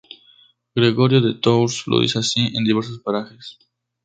[0.73, 3.59] Gregorio de Tours lo dice así en diversos parajes.